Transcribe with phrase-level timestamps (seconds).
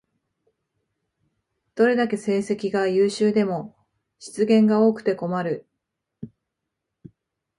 [1.75, 3.75] どれだけ成績が優秀でも
[4.17, 5.67] 失言が多くて困る